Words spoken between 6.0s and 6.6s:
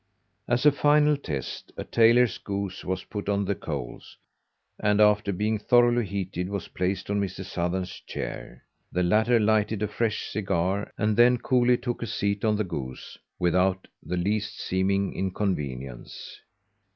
heated,